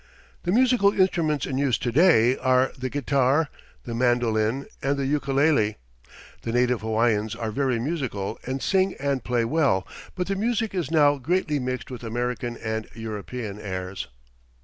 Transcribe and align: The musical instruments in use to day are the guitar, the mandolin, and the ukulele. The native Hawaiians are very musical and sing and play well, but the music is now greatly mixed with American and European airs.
The 0.45 0.51
musical 0.51 0.99
instruments 0.99 1.45
in 1.45 1.59
use 1.59 1.77
to 1.77 1.91
day 1.91 2.35
are 2.35 2.71
the 2.75 2.89
guitar, 2.89 3.49
the 3.83 3.93
mandolin, 3.93 4.65
and 4.81 4.97
the 4.97 5.05
ukulele. 5.05 5.77
The 6.41 6.51
native 6.51 6.81
Hawaiians 6.81 7.35
are 7.35 7.51
very 7.51 7.79
musical 7.79 8.39
and 8.43 8.63
sing 8.63 8.95
and 8.99 9.23
play 9.23 9.45
well, 9.45 9.87
but 10.15 10.25
the 10.25 10.35
music 10.35 10.73
is 10.73 10.89
now 10.89 11.19
greatly 11.19 11.59
mixed 11.59 11.91
with 11.91 12.03
American 12.03 12.57
and 12.57 12.87
European 12.95 13.59
airs. 13.61 14.07